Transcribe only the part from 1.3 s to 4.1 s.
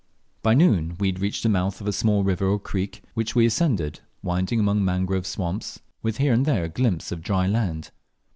the mouth of a small river or creek, which we ascended,